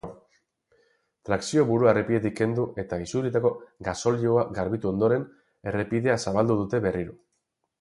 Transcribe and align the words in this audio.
Trakzio-burua 1.29 1.91
errepidetik 1.95 2.35
kendu 2.39 2.65
eta 2.83 2.99
isuritako 3.03 3.51
gasolioa 3.89 4.47
garbitu 4.59 4.93
ondoren, 4.95 5.29
errepidea 5.73 6.19
zabaldu 6.25 6.59
dute 6.65 6.83
berriro. 6.89 7.19